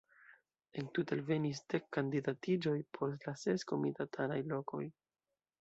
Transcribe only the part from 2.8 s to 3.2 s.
por